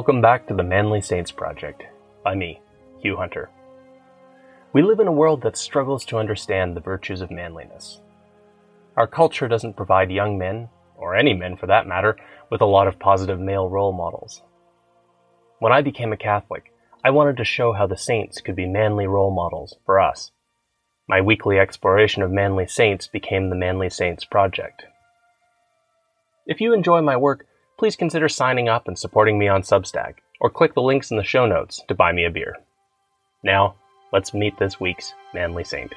Welcome 0.00 0.22
back 0.22 0.46
to 0.46 0.54
the 0.54 0.62
Manly 0.62 1.02
Saints 1.02 1.30
Project 1.30 1.82
by 2.24 2.34
me, 2.34 2.62
Hugh 3.02 3.18
Hunter. 3.18 3.50
We 4.72 4.80
live 4.80 4.98
in 4.98 5.06
a 5.06 5.12
world 5.12 5.42
that 5.42 5.58
struggles 5.58 6.06
to 6.06 6.16
understand 6.16 6.74
the 6.74 6.80
virtues 6.80 7.20
of 7.20 7.30
manliness. 7.30 8.00
Our 8.96 9.06
culture 9.06 9.46
doesn't 9.46 9.76
provide 9.76 10.10
young 10.10 10.38
men, 10.38 10.70
or 10.96 11.14
any 11.14 11.34
men 11.34 11.58
for 11.58 11.66
that 11.66 11.86
matter, 11.86 12.16
with 12.50 12.62
a 12.62 12.64
lot 12.64 12.88
of 12.88 12.98
positive 12.98 13.38
male 13.38 13.68
role 13.68 13.92
models. 13.92 14.40
When 15.58 15.70
I 15.70 15.82
became 15.82 16.14
a 16.14 16.16
Catholic, 16.16 16.72
I 17.04 17.10
wanted 17.10 17.36
to 17.36 17.44
show 17.44 17.74
how 17.74 17.86
the 17.86 17.98
saints 17.98 18.40
could 18.40 18.56
be 18.56 18.66
manly 18.66 19.06
role 19.06 19.30
models 19.30 19.76
for 19.84 20.00
us. 20.00 20.30
My 21.10 21.20
weekly 21.20 21.58
exploration 21.58 22.22
of 22.22 22.30
manly 22.30 22.66
saints 22.66 23.06
became 23.06 23.50
the 23.50 23.54
Manly 23.54 23.90
Saints 23.90 24.24
Project. 24.24 24.82
If 26.46 26.62
you 26.62 26.72
enjoy 26.72 27.02
my 27.02 27.18
work, 27.18 27.44
please 27.80 27.96
consider 27.96 28.28
signing 28.28 28.68
up 28.68 28.86
and 28.88 28.98
supporting 28.98 29.38
me 29.38 29.48
on 29.48 29.62
Substack, 29.62 30.16
or 30.38 30.50
click 30.50 30.74
the 30.74 30.82
links 30.82 31.10
in 31.10 31.16
the 31.16 31.24
show 31.24 31.46
notes 31.46 31.82
to 31.88 31.94
buy 31.94 32.12
me 32.12 32.26
a 32.26 32.30
beer. 32.30 32.56
Now, 33.42 33.74
let's 34.12 34.34
meet 34.34 34.58
this 34.58 34.78
week's 34.78 35.14
Manly 35.32 35.64
Saint. 35.64 35.94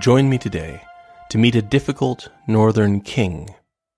Join 0.00 0.28
me 0.28 0.38
today 0.38 0.82
to 1.30 1.38
meet 1.38 1.54
a 1.54 1.62
difficult 1.62 2.28
northern 2.48 3.00
king 3.00 3.54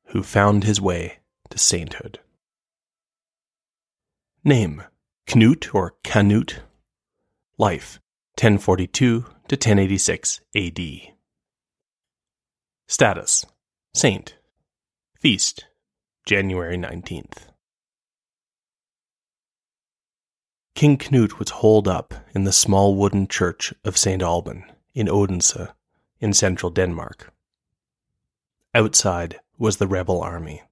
who 0.08 0.22
found 0.22 0.64
his 0.64 0.82
way 0.82 1.20
to 1.48 1.56
sainthood. 1.56 2.18
Name 4.44 4.82
Knut 5.26 5.74
or 5.74 5.94
Canute. 6.04 6.60
Life 7.60 7.98
1042 8.36 9.22
to 9.22 9.26
1086 9.26 10.42
AD. 10.54 10.78
Status 12.86 13.46
Saint. 13.92 14.36
Feast 15.16 15.64
January 16.24 16.76
19th. 16.76 17.48
King 20.76 20.98
Knut 20.98 21.40
was 21.40 21.50
holed 21.50 21.88
up 21.88 22.14
in 22.32 22.44
the 22.44 22.52
small 22.52 22.94
wooden 22.94 23.26
church 23.26 23.74
of 23.84 23.98
St. 23.98 24.22
Alban 24.22 24.62
in 24.94 25.08
Odense 25.08 25.72
in 26.20 26.32
central 26.32 26.70
Denmark. 26.70 27.34
Outside 28.72 29.40
was 29.58 29.78
the 29.78 29.88
rebel 29.88 30.22
army. 30.22 30.62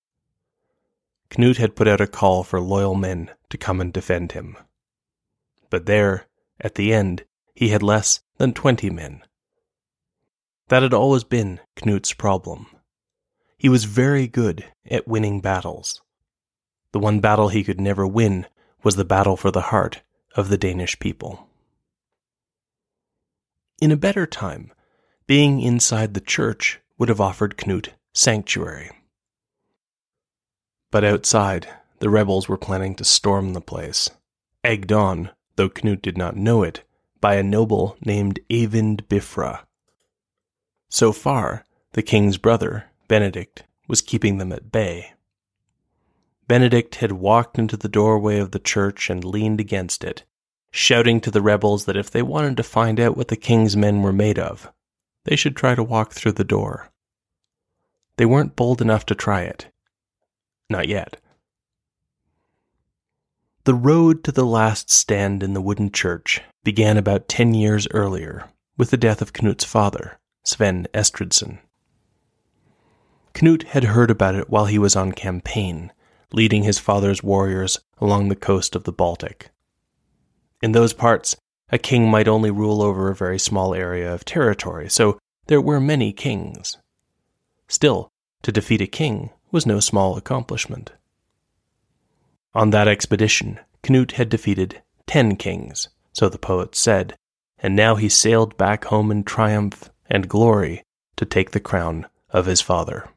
Knut 1.30 1.56
had 1.56 1.74
put 1.74 1.88
out 1.88 2.00
a 2.00 2.06
call 2.06 2.44
for 2.44 2.60
loyal 2.60 2.94
men 2.94 3.32
to 3.50 3.58
come 3.58 3.80
and 3.80 3.92
defend 3.92 4.30
him. 4.30 4.56
But 5.68 5.86
there, 5.86 6.28
at 6.60 6.74
the 6.74 6.92
end, 6.92 7.24
he 7.54 7.68
had 7.68 7.82
less 7.82 8.20
than 8.38 8.52
twenty 8.52 8.90
men. 8.90 9.22
That 10.68 10.82
had 10.82 10.94
always 10.94 11.24
been 11.24 11.60
Knut's 11.76 12.12
problem. 12.12 12.66
He 13.56 13.68
was 13.68 13.84
very 13.84 14.26
good 14.26 14.64
at 14.90 15.08
winning 15.08 15.40
battles. 15.40 16.02
The 16.92 16.98
one 16.98 17.20
battle 17.20 17.48
he 17.48 17.64
could 17.64 17.80
never 17.80 18.06
win 18.06 18.46
was 18.82 18.96
the 18.96 19.04
battle 19.04 19.36
for 19.36 19.50
the 19.50 19.62
heart 19.72 20.02
of 20.34 20.48
the 20.48 20.58
Danish 20.58 20.98
people. 20.98 21.48
In 23.80 23.92
a 23.92 23.96
better 23.96 24.26
time, 24.26 24.72
being 25.26 25.60
inside 25.60 26.14
the 26.14 26.20
church 26.20 26.80
would 26.98 27.08
have 27.08 27.20
offered 27.20 27.56
Knut 27.56 27.88
sanctuary. 28.14 28.90
But 30.90 31.04
outside, 31.04 31.68
the 31.98 32.08
rebels 32.08 32.48
were 32.48 32.56
planning 32.56 32.94
to 32.96 33.04
storm 33.04 33.52
the 33.52 33.60
place, 33.60 34.08
egged 34.64 34.92
on, 34.92 35.30
though 35.56 35.68
Knut 35.68 36.02
did 36.02 36.16
not 36.16 36.36
know 36.36 36.62
it, 36.62 36.84
by 37.20 37.34
a 37.34 37.42
noble 37.42 37.96
named 38.04 38.40
Eyvind 38.48 39.06
Bifra. 39.08 39.64
So 40.88 41.12
far, 41.12 41.64
the 41.92 42.02
king's 42.02 42.36
brother, 42.36 42.86
Benedict, 43.08 43.64
was 43.88 44.02
keeping 44.02 44.38
them 44.38 44.52
at 44.52 44.70
bay. 44.70 45.12
Benedict 46.48 46.96
had 46.96 47.12
walked 47.12 47.58
into 47.58 47.76
the 47.76 47.88
doorway 47.88 48.38
of 48.38 48.52
the 48.52 48.58
church 48.58 49.10
and 49.10 49.24
leaned 49.24 49.60
against 49.60 50.04
it, 50.04 50.24
shouting 50.70 51.20
to 51.20 51.30
the 51.30 51.42
rebels 51.42 51.86
that 51.86 51.96
if 51.96 52.10
they 52.10 52.22
wanted 52.22 52.56
to 52.56 52.62
find 52.62 53.00
out 53.00 53.16
what 53.16 53.28
the 53.28 53.36
king's 53.36 53.76
men 53.76 54.02
were 54.02 54.12
made 54.12 54.38
of, 54.38 54.70
they 55.24 55.34
should 55.36 55.56
try 55.56 55.74
to 55.74 55.82
walk 55.82 56.12
through 56.12 56.32
the 56.32 56.44
door. 56.44 56.90
They 58.16 58.26
weren't 58.26 58.56
bold 58.56 58.80
enough 58.80 59.04
to 59.06 59.14
try 59.14 59.42
it. 59.42 59.66
Not 60.70 60.88
yet. 60.88 61.20
The 63.66 63.74
road 63.74 64.22
to 64.22 64.30
the 64.30 64.46
last 64.46 64.92
stand 64.92 65.42
in 65.42 65.52
the 65.52 65.60
wooden 65.60 65.90
church 65.90 66.40
began 66.62 66.96
about 66.96 67.26
ten 67.26 67.52
years 67.52 67.88
earlier 67.90 68.48
with 68.78 68.90
the 68.90 68.96
death 68.96 69.20
of 69.20 69.32
Knut's 69.32 69.64
father, 69.64 70.20
Sven 70.44 70.86
Estridsson. 70.94 71.58
Knut 73.34 73.64
had 73.64 73.82
heard 73.82 74.08
about 74.08 74.36
it 74.36 74.48
while 74.48 74.66
he 74.66 74.78
was 74.78 74.94
on 74.94 75.10
campaign, 75.10 75.90
leading 76.30 76.62
his 76.62 76.78
father's 76.78 77.24
warriors 77.24 77.80
along 77.98 78.28
the 78.28 78.36
coast 78.36 78.76
of 78.76 78.84
the 78.84 78.92
Baltic. 78.92 79.50
In 80.62 80.70
those 80.70 80.92
parts, 80.92 81.34
a 81.68 81.76
king 81.76 82.08
might 82.08 82.28
only 82.28 82.52
rule 82.52 82.80
over 82.80 83.10
a 83.10 83.16
very 83.16 83.40
small 83.40 83.74
area 83.74 84.14
of 84.14 84.24
territory, 84.24 84.88
so 84.88 85.18
there 85.48 85.60
were 85.60 85.80
many 85.80 86.12
kings. 86.12 86.78
Still, 87.66 88.10
to 88.42 88.52
defeat 88.52 88.80
a 88.80 88.86
king 88.86 89.30
was 89.50 89.66
no 89.66 89.80
small 89.80 90.16
accomplishment. 90.16 90.92
On 92.56 92.70
that 92.70 92.88
expedition, 92.88 93.60
Knut 93.82 94.12
had 94.12 94.30
defeated 94.30 94.80
ten 95.06 95.36
kings, 95.36 95.90
so 96.14 96.30
the 96.30 96.38
poet 96.38 96.74
said, 96.74 97.14
and 97.58 97.76
now 97.76 97.96
he 97.96 98.08
sailed 98.08 98.56
back 98.56 98.86
home 98.86 99.10
in 99.10 99.24
triumph 99.24 99.90
and 100.06 100.26
glory 100.26 100.82
to 101.16 101.26
take 101.26 101.50
the 101.50 101.60
crown 101.60 102.06
of 102.30 102.46
his 102.46 102.62
father. 102.62 103.10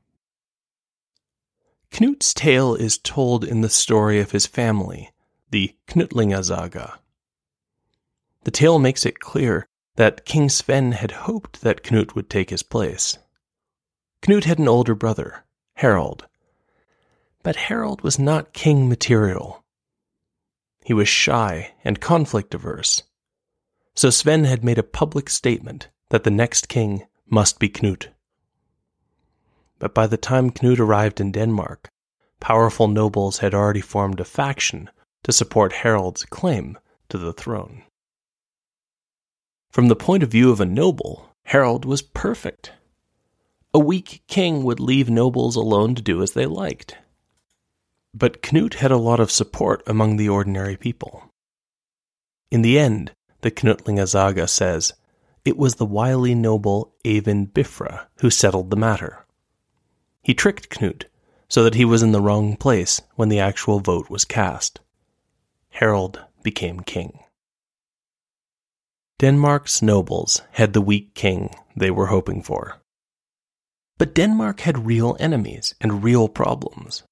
Knut's 1.90 2.34
tale 2.34 2.76
is 2.76 2.98
told 2.98 3.46
in 3.46 3.62
the 3.62 3.70
story 3.70 4.20
of 4.20 4.32
his 4.32 4.46
family, 4.46 5.10
the 5.52 5.74
Knutlinga 5.88 6.44
Saga. 6.44 7.00
The 8.44 8.52
tale 8.52 8.78
makes 8.78 9.06
it 9.06 9.22
clear 9.22 9.66
that 9.96 10.26
King 10.26 10.50
Sven 10.50 10.92
had 10.92 11.12
hoped 11.12 11.62
that 11.62 11.82
Knut 11.82 12.14
would 12.14 12.30
take 12.30 12.50
his 12.50 12.62
place. 12.62 13.18
Knut 14.22 14.44
had 14.44 14.60
an 14.60 14.68
older 14.68 14.96
brother, 14.96 15.46
Harald. 15.76 16.28
But 17.44 17.56
Harald 17.56 18.02
was 18.02 18.20
not 18.20 18.54
king 18.54 18.90
material. 18.90 19.64
He 20.84 20.94
was 20.94 21.08
shy 21.08 21.74
and 21.84 22.02
conflict 22.02 22.54
averse. 22.54 23.04
So 23.96 24.10
Sven 24.10 24.44
had 24.46 24.64
made 24.64 24.78
a 24.78 24.84
public 24.84 25.30
statement 25.30 25.90
that 26.10 26.24
the 26.24 26.32
next 26.32 26.68
king 26.68 27.06
must 27.28 27.60
be 27.60 27.70
Knut. 27.70 28.08
But 29.78 29.94
by 29.94 30.08
the 30.08 30.18
time 30.18 30.52
Knut 30.52 30.80
arrived 30.80 31.22
in 31.22 31.32
Denmark, 31.32 31.90
powerful 32.40 32.88
nobles 32.88 33.40
had 33.40 33.54
already 33.54 33.82
formed 33.82 34.20
a 34.20 34.26
faction 34.26 34.90
to 35.24 35.32
support 35.32 35.74
Harald's 35.74 36.26
claim 36.26 36.78
to 37.10 37.18
the 37.18 37.34
throne. 37.34 37.84
From 39.70 39.88
the 39.88 39.96
point 39.96 40.24
of 40.24 40.32
view 40.32 40.52
of 40.52 40.60
a 40.60 40.66
noble, 40.66 41.30
Harald 41.44 41.86
was 41.86 42.02
perfect. 42.02 42.74
A 43.74 43.80
weak 43.80 44.24
king 44.28 44.64
would 44.64 44.80
leave 44.80 45.10
nobles 45.10 45.56
alone 45.56 45.96
to 45.96 46.02
do 46.02 46.24
as 46.24 46.34
they 46.34 46.46
liked. 46.46 46.98
But 48.14 48.42
Knut 48.42 48.76
had 48.76 48.92
a 48.92 48.98
lot 48.98 49.20
of 49.20 49.32
support 49.32 49.84
among 49.86 50.18
the 50.18 50.30
ordinary 50.30 50.76
people. 50.76 51.32
In 52.52 52.62
the 52.62 52.80
end, 52.80 53.12
the 53.42 53.52
Knutlinga 53.52 54.08
Saga 54.08 54.48
says, 54.48 54.94
it 55.46 55.58
was 55.58 55.76
the 55.76 55.86
wily 55.86 56.36
noble 56.36 56.94
Eyvind 57.06 57.54
Bifra 57.54 58.08
who 58.20 58.30
settled 58.30 58.70
the 58.70 58.76
matter. 58.76 59.26
He 60.22 60.34
tricked 60.34 60.70
Knut 60.70 61.06
so 61.48 61.64
that 61.64 61.76
he 61.76 61.86
was 61.86 62.04
in 62.04 62.12
the 62.12 62.22
wrong 62.22 62.56
place 62.56 63.02
when 63.16 63.30
the 63.30 63.40
actual 63.40 63.80
vote 63.80 64.10
was 64.10 64.26
cast. 64.26 64.80
Harald 65.70 66.24
became 66.44 66.82
king. 66.82 67.20
Denmark's 69.20 69.82
nobles 69.82 70.42
had 70.52 70.74
the 70.74 70.82
weak 70.82 71.14
king 71.14 71.56
they 71.76 71.92
were 71.92 72.08
hoping 72.08 72.42
for. 72.42 72.78
But 73.98 74.16
Denmark 74.16 74.62
had 74.62 74.86
real 74.86 75.18
enemies 75.20 75.76
and 75.82 76.04
real 76.04 76.30
problems. 76.30 77.04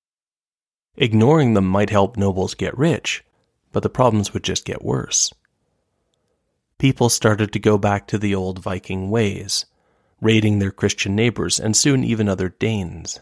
Ignoring 0.98 1.54
them 1.54 1.66
might 1.66 1.92
help 1.92 2.18
nobles 2.18 2.56
get 2.56 2.78
rich, 2.78 3.24
but 3.72 3.84
the 3.84 3.90
problems 3.90 4.34
would 4.34 4.44
just 4.44 4.66
get 4.66 4.84
worse. 4.84 5.32
People 6.80 7.10
started 7.10 7.52
to 7.54 7.60
go 7.60 7.78
back 7.78 8.08
to 8.08 8.18
the 8.18 8.34
old 8.34 8.60
Viking 8.60 9.12
ways, 9.12 9.66
raiding 10.22 10.58
their 10.58 10.72
Christian 10.72 11.16
neighbors 11.16 11.60
and 11.60 11.78
soon 11.78 12.04
even 12.04 12.28
other 12.28 12.50
Danes. 12.50 13.20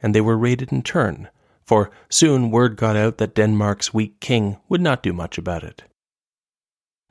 And 0.00 0.14
they 0.14 0.20
were 0.20 0.38
raided 0.38 0.72
in 0.72 0.82
turn, 0.82 1.28
for 1.66 1.90
soon 2.08 2.52
word 2.52 2.76
got 2.76 2.94
out 2.94 3.18
that 3.18 3.34
Denmark's 3.34 3.92
weak 3.92 4.20
king 4.20 4.58
would 4.68 4.80
not 4.80 5.02
do 5.02 5.12
much 5.12 5.38
about 5.38 5.64
it. 5.64 5.82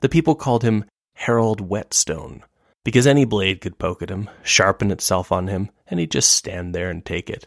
The 0.00 0.08
people 0.08 0.34
called 0.34 0.62
him 0.62 0.86
Harald 1.14 1.60
Whetstone, 1.60 2.44
because 2.82 3.06
any 3.06 3.26
blade 3.26 3.60
could 3.60 3.78
poke 3.78 4.00
at 4.00 4.10
him, 4.10 4.30
sharpen 4.42 4.90
itself 4.90 5.30
on 5.30 5.48
him, 5.48 5.70
and 5.86 6.00
he'd 6.00 6.10
just 6.10 6.32
stand 6.32 6.74
there 6.74 6.88
and 6.88 7.04
take 7.04 7.28
it. 7.28 7.46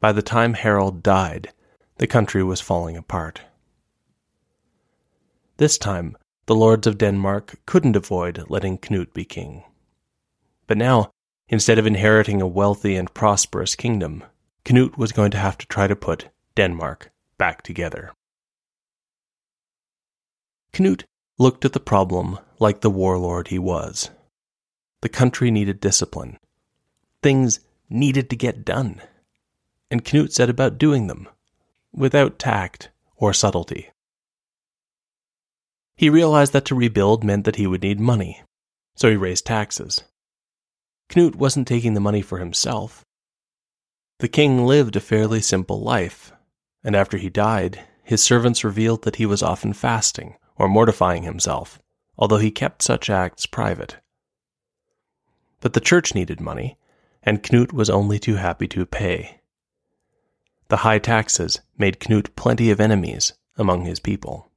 By 0.00 0.12
the 0.12 0.22
time 0.22 0.54
Harald 0.54 1.02
died, 1.02 1.52
the 1.98 2.06
country 2.06 2.42
was 2.42 2.60
falling 2.60 2.96
apart. 2.96 3.40
This 5.56 5.78
time, 5.78 6.16
the 6.46 6.54
lords 6.54 6.86
of 6.86 6.98
Denmark 6.98 7.60
couldn't 7.66 7.96
avoid 7.96 8.44
letting 8.48 8.78
Knut 8.78 9.14
be 9.14 9.24
king. 9.24 9.64
But 10.66 10.76
now, 10.76 11.10
instead 11.48 11.78
of 11.78 11.86
inheriting 11.86 12.42
a 12.42 12.46
wealthy 12.46 12.96
and 12.96 13.12
prosperous 13.14 13.74
kingdom, 13.74 14.22
Knut 14.64 14.98
was 14.98 15.12
going 15.12 15.30
to 15.30 15.38
have 15.38 15.56
to 15.58 15.66
try 15.66 15.86
to 15.86 15.96
put 15.96 16.28
Denmark 16.56 17.10
back 17.38 17.62
together. 17.62 18.12
Knut 20.72 21.04
looked 21.38 21.64
at 21.64 21.72
the 21.72 21.80
problem 21.80 22.38
like 22.58 22.80
the 22.80 22.90
warlord 22.90 23.48
he 23.48 23.58
was. 23.58 24.10
The 25.00 25.08
country 25.08 25.50
needed 25.50 25.80
discipline. 25.80 26.38
Things 27.22 27.60
needed 27.88 28.28
to 28.30 28.36
get 28.36 28.64
done. 28.64 29.00
And 29.90 30.04
Knut 30.04 30.32
set 30.32 30.50
about 30.50 30.78
doing 30.78 31.06
them, 31.06 31.28
without 31.92 32.38
tact 32.38 32.90
or 33.16 33.32
subtlety. 33.32 33.90
He 35.96 36.10
realized 36.10 36.52
that 36.52 36.64
to 36.66 36.74
rebuild 36.74 37.24
meant 37.24 37.44
that 37.44 37.56
he 37.56 37.66
would 37.66 37.82
need 37.82 38.00
money, 38.00 38.42
so 38.96 39.08
he 39.08 39.16
raised 39.16 39.46
taxes. 39.46 40.04
Knut 41.08 41.36
wasn't 41.36 41.68
taking 41.68 41.94
the 41.94 42.00
money 42.00 42.20
for 42.20 42.38
himself. 42.38 43.04
The 44.18 44.28
king 44.28 44.66
lived 44.66 44.96
a 44.96 45.00
fairly 45.00 45.40
simple 45.40 45.80
life, 45.80 46.32
and 46.82 46.96
after 46.96 47.16
he 47.16 47.30
died, 47.30 47.80
his 48.02 48.22
servants 48.22 48.64
revealed 48.64 49.02
that 49.02 49.16
he 49.16 49.26
was 49.26 49.42
often 49.42 49.72
fasting 49.72 50.36
or 50.56 50.68
mortifying 50.68 51.22
himself, 51.22 51.78
although 52.18 52.38
he 52.38 52.50
kept 52.50 52.82
such 52.82 53.10
acts 53.10 53.46
private. 53.46 53.96
But 55.60 55.72
the 55.72 55.80
church 55.80 56.14
needed 56.14 56.40
money, 56.40 56.78
and 57.22 57.42
Knut 57.42 57.72
was 57.72 57.90
only 57.90 58.18
too 58.18 58.36
happy 58.36 58.68
to 58.68 58.86
pay. 58.86 59.40
The 60.68 60.78
high 60.78 60.98
taxes 60.98 61.60
made 61.78 62.00
Knut 62.00 62.34
plenty 62.34 62.70
of 62.70 62.80
enemies 62.80 63.34
among 63.56 63.84
his 63.84 64.00
people. 64.00 64.50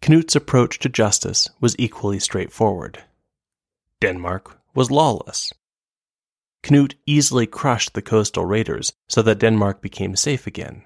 Knut's 0.00 0.36
approach 0.36 0.78
to 0.80 0.88
justice 0.88 1.48
was 1.60 1.74
equally 1.78 2.20
straightforward. 2.20 3.02
Denmark 4.00 4.60
was 4.74 4.90
lawless. 4.90 5.52
Knut 6.62 6.94
easily 7.06 7.46
crushed 7.46 7.94
the 7.94 8.02
coastal 8.02 8.44
raiders 8.44 8.92
so 9.08 9.22
that 9.22 9.40
Denmark 9.40 9.80
became 9.80 10.14
safe 10.14 10.46
again. 10.46 10.84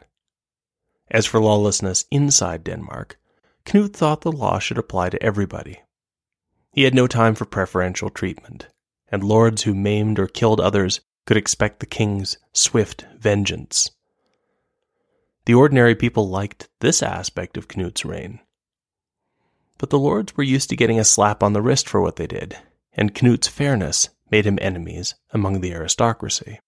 As 1.10 1.26
for 1.26 1.40
lawlessness 1.40 2.06
inside 2.10 2.64
Denmark, 2.64 3.18
Knut 3.66 3.92
thought 3.92 4.22
the 4.22 4.32
law 4.32 4.58
should 4.58 4.78
apply 4.78 5.10
to 5.10 5.22
everybody. 5.22 5.80
He 6.72 6.84
had 6.84 6.94
no 6.94 7.06
time 7.06 7.34
for 7.34 7.44
preferential 7.44 8.08
treatment, 8.08 8.68
and 9.08 9.24
lords 9.24 9.62
who 9.62 9.74
maimed 9.74 10.18
or 10.18 10.28
killed 10.28 10.60
others 10.60 11.00
could 11.30 11.36
expect 11.36 11.78
the 11.78 11.86
king's 11.86 12.38
swift 12.52 13.06
vengeance. 13.16 13.92
The 15.44 15.54
ordinary 15.54 15.94
people 15.94 16.28
liked 16.28 16.68
this 16.80 17.04
aspect 17.04 17.56
of 17.56 17.68
Knut's 17.68 18.04
reign. 18.04 18.40
But 19.78 19.90
the 19.90 19.98
lords 20.00 20.36
were 20.36 20.42
used 20.42 20.70
to 20.70 20.76
getting 20.76 20.98
a 20.98 21.04
slap 21.04 21.44
on 21.44 21.52
the 21.52 21.62
wrist 21.62 21.88
for 21.88 22.00
what 22.00 22.16
they 22.16 22.26
did, 22.26 22.56
and 22.94 23.14
Knut's 23.14 23.46
fairness 23.46 24.08
made 24.32 24.44
him 24.44 24.58
enemies 24.60 25.14
among 25.30 25.60
the 25.60 25.72
aristocracy. 25.72 26.58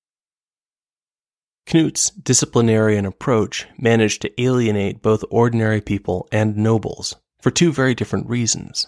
Knut's 1.66 2.10
disciplinarian 2.10 3.04
approach 3.04 3.66
managed 3.78 4.22
to 4.22 4.40
alienate 4.40 5.02
both 5.02 5.24
ordinary 5.28 5.80
people 5.80 6.28
and 6.30 6.56
nobles 6.56 7.16
for 7.40 7.50
two 7.50 7.72
very 7.72 7.96
different 7.96 8.28
reasons. 8.28 8.86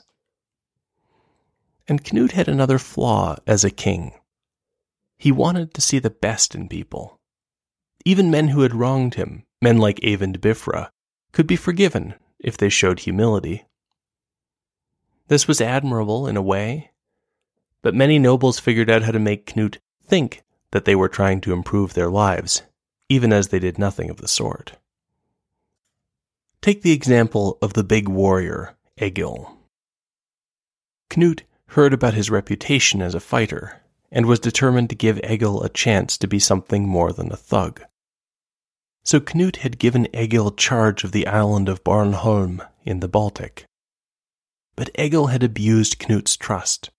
And 1.89 2.05
Knut 2.05 2.31
had 2.31 2.47
another 2.47 2.79
flaw 2.79 3.39
as 3.45 3.65
a 3.65 3.73
king. 3.73 4.13
He 5.17 5.33
wanted 5.33 5.75
to 5.75 5.81
see 5.81 5.99
the 5.99 6.11
best 6.11 6.55
in 6.55 6.69
people. 6.69 7.21
Even 8.05 8.31
men 8.31 8.49
who 8.49 8.63
had 8.63 8.75
wronged 8.75 9.15
him, 9.15 9.45
men 9.63 9.79
like 9.79 10.01
Eyvind 10.03 10.41
Bifra, 10.41 10.91
could 11.33 11.47
be 11.47 11.57
forgiven 11.57 12.15
if 12.39 12.57
they 12.57 12.69
showed 12.69 13.01
humility. 13.01 13.65
This 15.29 15.49
was 15.49 15.61
admirable 15.61 16.27
in 16.27 16.37
a 16.37 16.43
way, 16.43 16.91
but 17.81 17.95
many 17.95 18.19
nobles 18.19 18.59
figured 18.59 18.91
out 18.91 19.03
how 19.03 19.13
to 19.13 19.19
make 19.19 19.47
Knut 19.47 19.79
think 20.05 20.43
that 20.73 20.85
they 20.85 20.95
were 20.95 21.09
trying 21.09 21.41
to 21.43 21.53
improve 21.53 21.95
their 21.95 22.11
lives, 22.11 22.63
even 23.09 23.33
as 23.33 23.49
they 23.49 23.59
did 23.59 23.79
nothing 23.79 24.11
of 24.11 24.19
the 24.19 24.29
sort. 24.29 24.73
Take 26.61 26.83
the 26.83 26.93
example 26.93 27.59
of 27.63 27.75
the 27.75 27.85
big 27.85 28.09
warrior, 28.09 28.77
Egil. 29.01 29.57
Knut 31.11 31.43
heard 31.69 31.93
about 31.93 32.15
his 32.15 32.31
reputation 32.31 33.01
as 33.01 33.15
a 33.15 33.21
fighter 33.21 33.81
and 34.15 34.27
was 34.27 34.39
determined 34.39 34.89
to 34.89 34.95
give 34.95 35.19
Egil 35.29 35.63
a 35.63 35.69
chance 35.69 36.17
to 36.17 36.29
be 36.29 36.39
something 36.39 36.89
more 36.89 37.13
than 37.13 37.33
a 37.33 37.37
thug. 37.37 37.83
So 39.05 39.19
Knut 39.19 39.57
had 39.57 39.81
given 39.81 40.09
Egil 40.15 40.53
charge 40.53 41.03
of 41.03 41.11
the 41.11 41.27
island 41.27 41.69
of 41.69 41.83
Bornholm 41.83 42.67
in 42.85 43.01
the 43.01 43.09
Baltic. 43.09 43.67
But 44.77 44.89
Egil 44.99 45.27
had 45.27 45.43
abused 45.43 45.99
Knut's 45.99 46.37
trust, 46.37 46.91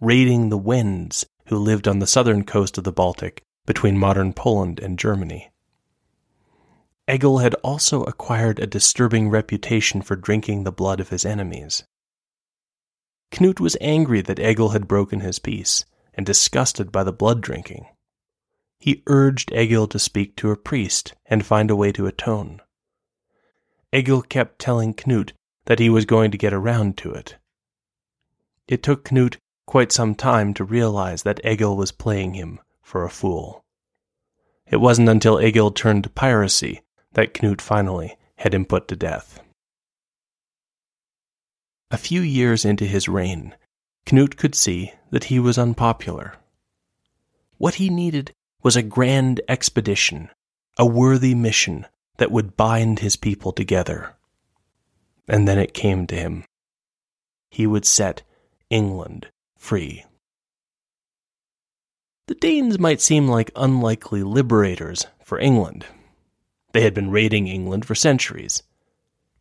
raiding 0.00 0.48
the 0.48 0.58
Wends 0.58 1.24
who 1.46 1.56
lived 1.56 1.86
on 1.86 2.00
the 2.00 2.08
southern 2.08 2.44
coast 2.44 2.76
of 2.76 2.84
the 2.84 2.92
Baltic 2.92 3.40
between 3.66 3.96
modern 3.96 4.32
Poland 4.32 4.80
and 4.80 4.98
Germany. 4.98 5.50
Egil 7.08 7.38
had 7.38 7.54
also 7.62 8.02
acquired 8.02 8.58
a 8.58 8.66
disturbing 8.66 9.28
reputation 9.28 10.02
for 10.02 10.16
drinking 10.16 10.64
the 10.64 10.72
blood 10.72 10.98
of 10.98 11.10
his 11.10 11.24
enemies. 11.24 11.84
Knut 13.30 13.60
was 13.60 13.76
angry 13.80 14.22
that 14.22 14.40
Egil 14.40 14.70
had 14.70 14.88
broken 14.88 15.20
his 15.20 15.38
peace 15.38 15.84
and 16.16 16.24
disgusted 16.24 16.92
by 16.92 17.04
the 17.04 17.12
blood 17.12 17.40
drinking. 17.40 17.86
He 18.78 19.02
urged 19.06 19.52
Egil 19.52 19.86
to 19.88 19.98
speak 19.98 20.36
to 20.36 20.50
a 20.50 20.56
priest 20.56 21.14
and 21.26 21.44
find 21.44 21.70
a 21.70 21.76
way 21.76 21.92
to 21.92 22.06
atone. 22.06 22.60
Egil 23.94 24.22
kept 24.22 24.58
telling 24.58 24.92
Knut 24.92 25.32
that 25.66 25.78
he 25.78 25.88
was 25.88 26.04
going 26.04 26.30
to 26.30 26.38
get 26.38 26.52
around 26.52 26.96
to 26.98 27.12
it. 27.12 27.36
It 28.68 28.82
took 28.82 29.04
Knut 29.04 29.36
quite 29.66 29.92
some 29.92 30.14
time 30.14 30.52
to 30.54 30.64
realize 30.64 31.22
that 31.22 31.44
Egil 31.44 31.76
was 31.76 31.92
playing 31.92 32.34
him 32.34 32.60
for 32.82 33.04
a 33.04 33.10
fool. 33.10 33.64
It 34.66 34.76
wasn't 34.76 35.08
until 35.08 35.40
Egil 35.40 35.70
turned 35.70 36.04
to 36.04 36.10
piracy 36.10 36.82
that 37.12 37.34
Knut 37.34 37.60
finally 37.60 38.16
had 38.36 38.54
him 38.54 38.64
put 38.64 38.88
to 38.88 38.96
death. 38.96 39.40
A 41.90 41.96
few 41.96 42.20
years 42.20 42.64
into 42.64 42.84
his 42.84 43.08
reign, 43.08 43.54
Knut 44.06 44.36
could 44.36 44.54
see 44.54 44.92
that 45.14 45.30
he 45.30 45.38
was 45.38 45.56
unpopular. 45.56 46.34
What 47.56 47.76
he 47.76 47.88
needed 47.88 48.32
was 48.64 48.74
a 48.74 48.82
grand 48.82 49.40
expedition, 49.46 50.28
a 50.76 50.84
worthy 50.84 51.36
mission 51.36 51.86
that 52.16 52.32
would 52.32 52.56
bind 52.56 52.98
his 52.98 53.14
people 53.14 53.52
together. 53.52 54.16
And 55.28 55.46
then 55.46 55.56
it 55.56 55.72
came 55.72 56.08
to 56.08 56.16
him. 56.16 56.42
He 57.48 57.64
would 57.64 57.86
set 57.86 58.22
England 58.70 59.28
free. 59.56 60.04
The 62.26 62.34
Danes 62.34 62.80
might 62.80 63.00
seem 63.00 63.28
like 63.28 63.52
unlikely 63.54 64.24
liberators 64.24 65.06
for 65.22 65.38
England. 65.38 65.86
They 66.72 66.80
had 66.80 66.92
been 66.92 67.12
raiding 67.12 67.46
England 67.46 67.84
for 67.84 67.94
centuries. 67.94 68.64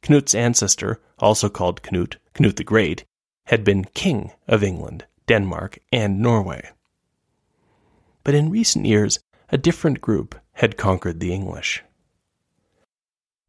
Knut's 0.03 0.35
ancestor, 0.35 1.01
also 1.17 1.49
called 1.49 1.81
Knut, 1.81 2.17
Knut 2.35 2.57
the 2.57 2.63
Great, 2.63 3.05
had 3.45 3.63
been 3.63 3.85
King 3.85 4.33
of 4.47 4.63
England, 4.63 5.07
Denmark, 5.27 5.79
and 5.91 6.19
Norway. 6.19 6.69
But 8.23 8.35
in 8.35 8.49
recent 8.49 8.85
years, 8.85 9.19
a 9.49 9.57
different 9.57 10.01
group 10.01 10.35
had 10.53 10.77
conquered 10.77 11.19
the 11.19 11.33
English. 11.33 11.83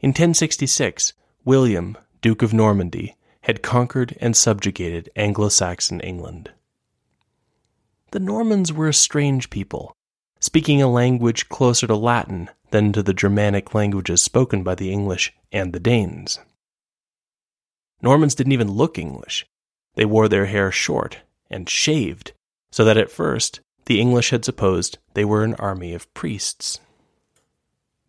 In 0.01 0.11
1066, 0.11 1.13
William, 1.45 1.97
Duke 2.21 2.43
of 2.43 2.53
Normandy, 2.53 3.17
had 3.43 3.63
conquered 3.63 4.17
and 4.21 4.37
subjugated 4.37 5.11
Anglo 5.17 5.49
Saxon 5.49 6.01
England. 6.01 6.51
The 8.11 8.21
Normans 8.21 8.73
were 8.73 8.89
a 8.89 8.95
strange 8.95 9.51
people, 9.51 9.97
speaking 10.41 10.81
a 10.81 10.91
language 10.91 11.49
closer 11.49 11.87
to 11.87 11.97
Latin 11.97 12.49
than 12.71 12.93
to 12.93 13.03
the 13.03 13.15
Germanic 13.15 13.75
languages 13.75 14.23
spoken 14.23 14.63
by 14.63 14.75
the 14.75 14.91
English 14.91 15.33
and 15.53 15.73
the 15.73 15.81
Danes. 15.81 16.39
Normans 18.01 18.35
didn't 18.35 18.53
even 18.53 18.71
look 18.71 18.99
English. 18.99 19.47
They 19.95 20.05
wore 20.05 20.29
their 20.29 20.47
hair 20.47 20.71
short 20.71 21.19
and 21.55 21.69
shaved, 21.69 22.33
so 22.71 22.85
that 22.85 22.99
at 22.99 23.11
first 23.11 23.61
the 23.87 24.01
English 24.01 24.31
had 24.31 24.45
supposed 24.45 24.99
they 25.15 25.25
were 25.25 25.45
an 25.45 25.55
army 25.55 25.95
of 25.95 26.13
priests. 26.13 26.81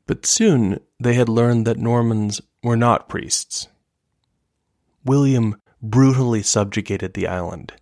But 0.08 0.26
soon 0.26 0.80
they 1.00 1.14
had 1.14 1.30
learned 1.30 1.66
that 1.68 1.78
Normans 1.78 2.42
were 2.64 2.76
not 2.76 3.08
priests. 3.08 3.68
William 5.04 5.62
brutally 5.82 6.42
subjugated 6.42 7.14
the 7.14 7.28
island, 7.28 7.74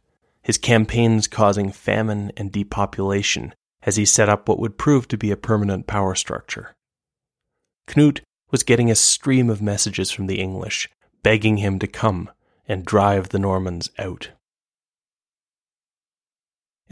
his 0.41 0.57
campaigns 0.57 1.27
causing 1.27 1.71
famine 1.71 2.31
and 2.35 2.51
depopulation 2.51 3.53
as 3.83 3.95
he 3.95 4.05
set 4.05 4.29
up 4.29 4.47
what 4.47 4.59
would 4.59 4.77
prove 4.77 5.07
to 5.07 5.17
be 5.17 5.31
a 5.31 5.37
permanent 5.37 5.87
power 5.87 6.15
structure. 6.15 6.75
Knut 7.87 8.21
was 8.51 8.63
getting 8.63 8.91
a 8.91 8.95
stream 8.95 9.49
of 9.49 9.61
messages 9.61 10.11
from 10.11 10.27
the 10.27 10.39
English, 10.39 10.89
begging 11.21 11.57
him 11.57 11.79
to 11.79 11.87
come 11.87 12.29
and 12.67 12.85
drive 12.85 13.29
the 13.29 13.39
Normans 13.39 13.89
out. 13.97 14.29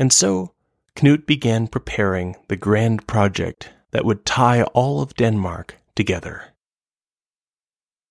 And 0.02 0.12
so, 0.12 0.56
Knut 0.96 1.28
began 1.28 1.68
preparing 1.68 2.36
the 2.48 2.56
grand 2.56 3.06
project 3.06 3.70
that 3.92 4.04
would 4.04 4.26
tie 4.26 4.64
all 4.64 5.00
of 5.00 5.14
Denmark 5.14 5.78
together. 5.94 6.56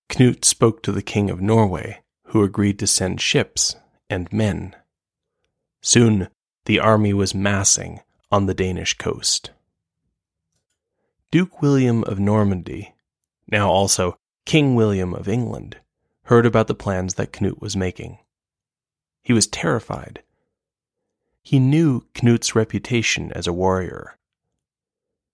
Knut 0.07 0.45
spoke 0.45 0.83
to 0.83 0.93
the 0.93 1.01
King 1.01 1.29
of 1.29 1.41
Norway 1.41 1.99
who 2.27 2.43
agreed 2.43 2.79
to 2.79 2.87
send 2.87 3.19
ships 3.19 3.75
and 4.09 4.31
men. 4.31 4.73
Soon, 5.81 6.29
the 6.63 6.79
army 6.79 7.11
was 7.11 7.35
massing 7.35 7.99
on 8.31 8.45
the 8.45 8.53
Danish 8.53 8.97
coast. 8.97 9.51
Duke 11.29 11.61
William 11.61 12.05
of 12.05 12.21
Normandy, 12.21 12.95
now 13.51 13.69
also 13.69 14.17
King 14.45 14.75
William 14.75 15.13
of 15.13 15.27
England, 15.27 15.75
heard 16.23 16.45
about 16.45 16.67
the 16.67 16.73
plans 16.73 17.15
that 17.15 17.33
Knut 17.33 17.59
was 17.59 17.75
making. 17.75 18.17
He 19.23 19.33
was 19.33 19.45
terrified. 19.45 20.23
He 21.43 21.59
knew 21.59 22.01
Knut's 22.13 22.55
reputation 22.55 23.31
as 23.33 23.47
a 23.47 23.53
warrior. 23.53 24.17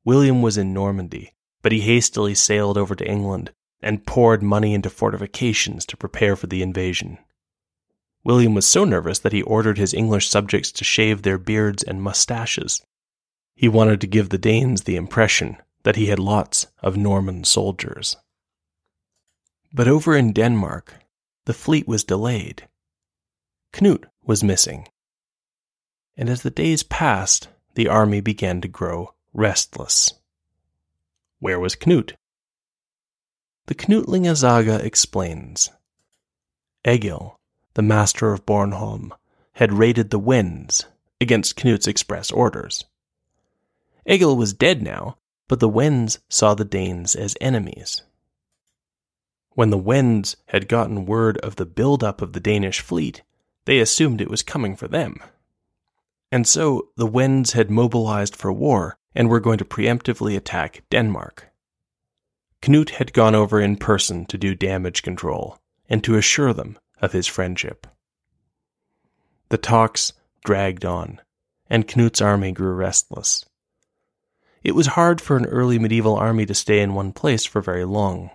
William 0.05 0.41
was 0.41 0.57
in 0.57 0.73
Normandy, 0.73 1.33
but 1.61 1.71
he 1.71 1.81
hastily 1.81 2.33
sailed 2.33 2.77
over 2.77 2.95
to 2.95 3.07
England 3.07 3.51
and 3.81 4.05
poured 4.05 4.41
money 4.41 4.73
into 4.73 4.89
fortifications 4.89 5.85
to 5.85 5.97
prepare 5.97 6.35
for 6.35 6.47
the 6.47 6.61
invasion. 6.61 7.17
William 8.23 8.53
was 8.53 8.65
so 8.65 8.83
nervous 8.83 9.19
that 9.19 9.33
he 9.33 9.41
ordered 9.41 9.77
his 9.77 9.93
English 9.93 10.29
subjects 10.29 10.71
to 10.71 10.83
shave 10.83 11.21
their 11.21 11.37
beards 11.37 11.83
and 11.83 12.01
mustaches. 12.01 12.81
He 13.55 13.67
wanted 13.67 14.01
to 14.01 14.07
give 14.07 14.29
the 14.29 14.37
Danes 14.37 14.83
the 14.83 14.95
impression 14.95 15.57
that 15.83 15.95
he 15.95 16.07
had 16.07 16.19
lots 16.19 16.67
of 16.79 16.97
Norman 16.97 17.43
soldiers. 17.43 18.17
But 19.73 19.87
over 19.87 20.15
in 20.15 20.33
Denmark, 20.33 20.95
the 21.45 21.53
fleet 21.53 21.87
was 21.87 22.03
delayed. 22.03 22.67
Knut 23.73 24.05
was 24.25 24.43
missing. 24.43 24.87
And 26.17 26.29
as 26.29 26.41
the 26.41 26.49
days 26.49 26.81
passed, 26.81 27.47
the 27.75 27.87
army 27.87 28.21
began 28.21 28.59
to 28.61 28.67
grow 28.67 29.13
restless. 29.33 30.13
Where 31.39 31.59
was 31.59 31.75
Knut? 31.75 32.13
The 33.67 33.75
Knutlinga 33.75 34.35
Saga 34.35 34.83
explains 34.83 35.69
Egil, 36.87 37.39
the 37.75 37.83
master 37.83 38.33
of 38.33 38.45
Bornholm, 38.45 39.11
had 39.53 39.73
raided 39.73 40.09
the 40.09 40.17
Wends 40.17 40.85
against 41.21 41.57
Knut's 41.57 41.85
express 41.85 42.31
orders. 42.31 42.85
Egil 44.09 44.35
was 44.35 44.53
dead 44.53 44.81
now, 44.81 45.17
but 45.47 45.59
the 45.59 45.69
Wends 45.69 46.19
saw 46.29 46.55
the 46.55 46.65
Danes 46.65 47.13
as 47.13 47.35
enemies. 47.39 48.01
When 49.51 49.69
the 49.69 49.77
Wends 49.77 50.37
had 50.47 50.67
gotten 50.67 51.05
word 51.05 51.37
of 51.39 51.57
the 51.57 51.65
build-up 51.65 52.21
of 52.21 52.33
the 52.33 52.39
Danish 52.39 52.79
fleet, 52.79 53.21
they 53.65 53.79
assumed 53.79 54.21
it 54.21 54.29
was 54.29 54.43
coming 54.43 54.75
for 54.75 54.87
them. 54.87 55.19
And 56.31 56.45
so 56.45 56.89
the 56.97 57.07
Wends 57.07 57.53
had 57.53 57.71
mobilized 57.71 58.35
for 58.35 58.51
war 58.51 58.97
and 59.15 59.29
were 59.29 59.39
going 59.39 59.57
to 59.57 59.65
preemptively 59.65 60.35
attack 60.35 60.83
Denmark. 60.89 61.49
Knut 62.61 62.91
had 62.91 63.13
gone 63.13 63.35
over 63.35 63.61
in 63.61 63.77
person 63.77 64.25
to 64.25 64.37
do 64.37 64.55
damage 64.55 65.03
control 65.03 65.57
and 65.89 66.03
to 66.03 66.17
assure 66.17 66.53
them 66.53 66.77
of 67.01 67.13
his 67.13 67.27
friendship. 67.27 67.87
The 69.49 69.57
talks 69.57 70.11
dragged 70.43 70.83
on, 70.83 71.21
and 71.69 71.87
Knut's 71.87 72.21
army 72.21 72.51
grew 72.51 72.73
restless. 72.73 73.45
It 74.63 74.75
was 74.75 74.87
hard 74.87 75.21
for 75.21 75.37
an 75.37 75.45
early 75.45 75.79
medieval 75.79 76.17
army 76.17 76.45
to 76.45 76.53
stay 76.53 76.81
in 76.81 76.93
one 76.93 77.13
place 77.13 77.45
for 77.45 77.61
very 77.61 77.85
long. 77.85 78.31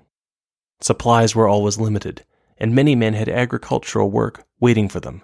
Supplies 0.81 1.35
were 1.35 1.49
always 1.49 1.79
limited, 1.79 2.25
and 2.57 2.75
many 2.75 2.95
men 2.95 3.13
had 3.15 3.29
agricultural 3.29 4.11
work 4.11 4.47
waiting 4.61 4.89
for 4.89 5.01
them. 5.01 5.23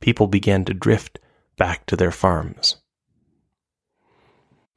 People 0.00 0.26
began 0.26 0.64
to 0.64 0.74
drift 0.74 1.20
back 1.58 1.84
to 1.86 1.96
their 1.96 2.10
farms. 2.10 2.76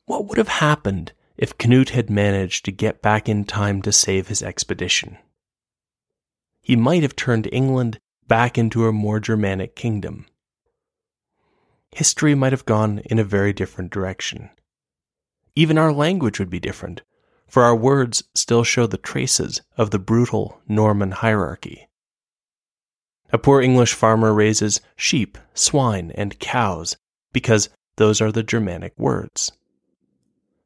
What 0.05 0.27
would 0.27 0.37
have 0.37 0.49
happened 0.49 1.13
if 1.37 1.57
Knut 1.57 1.89
had 1.89 2.09
managed 2.09 2.65
to 2.65 2.71
get 2.71 3.01
back 3.01 3.29
in 3.29 3.45
time 3.45 3.81
to 3.83 3.93
save 3.93 4.27
his 4.27 4.43
expedition? 4.43 5.17
He 6.61 6.75
might 6.75 7.03
have 7.03 7.15
turned 7.15 7.47
England 7.51 7.99
back 8.27 8.57
into 8.57 8.87
a 8.87 8.91
more 8.91 9.19
Germanic 9.19 9.75
kingdom. 9.75 10.25
History 11.91 12.35
might 12.35 12.53
have 12.53 12.65
gone 12.65 12.99
in 13.05 13.19
a 13.19 13.23
very 13.23 13.53
different 13.53 13.91
direction. 13.91 14.49
Even 15.55 15.77
our 15.77 15.91
language 15.91 16.39
would 16.39 16.49
be 16.49 16.59
different, 16.59 17.01
for 17.47 17.63
our 17.63 17.75
words 17.75 18.23
still 18.33 18.63
show 18.63 18.87
the 18.87 18.97
traces 18.97 19.61
of 19.77 19.91
the 19.91 19.99
brutal 19.99 20.61
Norman 20.67 21.11
hierarchy. 21.11 21.89
A 23.33 23.37
poor 23.37 23.61
English 23.61 23.93
farmer 23.93 24.33
raises 24.33 24.81
sheep, 24.95 25.37
swine, 25.53 26.11
and 26.15 26.37
cows 26.39 26.97
because 27.31 27.69
those 27.95 28.19
are 28.19 28.31
the 28.31 28.43
Germanic 28.43 28.97
words. 28.97 29.51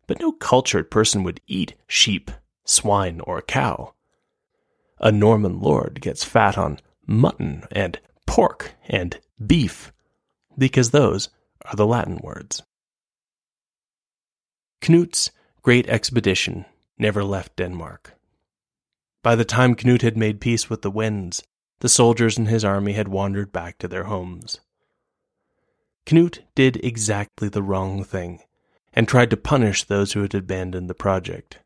But 0.07 0.19
no 0.19 0.31
cultured 0.31 0.89
person 0.89 1.24
would 1.24 1.41
eat 1.48 1.75
sheep, 1.88 2.31
swine, 2.63 3.22
or 3.22 3.41
cow. 3.41 3.93
A 5.00 5.12
Norman 5.12 5.60
lord 5.60 6.01
gets 6.01 6.24
fat 6.24 6.57
on 6.57 6.79
mutton 7.05 7.65
and 7.72 8.00
pork 8.25 8.74
and 8.88 9.19
beef 9.45 9.91
because 10.57 10.91
those 10.91 11.29
are 11.65 11.75
the 11.75 11.86
Latin 11.86 12.19
words. 12.24 12.63
Knut's 14.81 15.31
great 15.62 15.88
expedition 15.88 16.65
never 16.98 17.24
left 17.24 17.55
Denmark. 17.57 18.13
By 19.24 19.36
the 19.36 19.45
time 19.45 19.75
Knut 19.75 20.01
had 20.01 20.17
made 20.17 20.39
peace 20.39 20.69
with 20.69 20.81
the 20.81 20.91
Wends, 20.91 21.43
the 21.79 21.89
soldiers 21.89 22.38
in 22.38 22.46
his 22.46 22.63
army 22.63 22.94
had 22.94 23.08
wandered 23.08 23.51
back 23.51 23.77
to 23.77 23.88
their 23.88 24.05
homes. 24.05 24.60
Knut 26.05 26.39
did 26.53 26.84
exactly 26.84 27.50
the 27.50 27.63
wrong 27.63 28.03
thing 28.03 28.41
and 28.94 29.08
tried 29.08 29.29
to 29.32 29.38
punish 29.38 29.84
those 29.84 30.13
who 30.13 30.22
had 30.22 30.34
abandoned 30.34 30.89
the 30.89 30.94
project. 30.94 31.60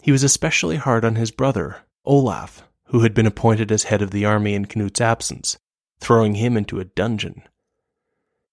He 0.00 0.12
was 0.12 0.22
especially 0.22 0.76
hard 0.76 1.04
on 1.04 1.16
his 1.16 1.30
brother, 1.30 1.78
Olaf, 2.04 2.62
who 2.86 3.00
had 3.00 3.14
been 3.14 3.26
appointed 3.26 3.72
as 3.72 3.84
head 3.84 4.00
of 4.00 4.10
the 4.10 4.24
army 4.24 4.54
in 4.54 4.66
Knut's 4.66 5.00
absence, 5.00 5.58
throwing 5.98 6.34
him 6.34 6.56
into 6.56 6.78
a 6.78 6.84
dungeon. 6.84 7.42